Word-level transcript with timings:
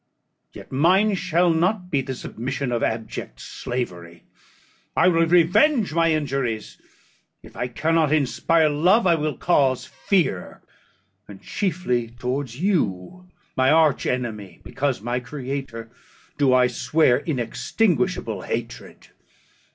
Yet 0.51 0.71
mine 0.71 1.13
shall 1.13 1.51
not 1.51 1.91
be 1.91 2.01
the 2.01 2.15
submission 2.15 2.71
of 2.71 2.81
abject 2.81 3.39
slavery. 3.39 4.23
I 4.97 5.07
will 5.09 5.27
revenge 5.27 5.93
my 5.93 6.11
injuries: 6.11 6.81
if 7.43 7.55
I 7.55 7.67
cannot 7.67 8.11
inspire 8.11 8.67
love, 8.67 9.05
I 9.05 9.13
will 9.13 9.37
cause 9.37 9.85
fear; 9.85 10.63
and 11.27 11.39
chiefly 11.39 12.07
towards 12.07 12.59
you 12.59 13.27
my 13.55 13.69
arch 13.69 14.07
enemy, 14.07 14.59
because 14.63 15.03
my 15.03 15.19
creator, 15.19 15.91
do 16.35 16.51
I 16.51 16.65
swear 16.65 17.19
inextinguishable 17.19 18.41
hatred. 18.41 19.09